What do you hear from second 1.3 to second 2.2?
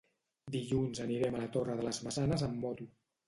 a la Torre de les